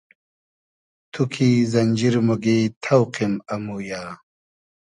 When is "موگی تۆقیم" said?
2.27-3.33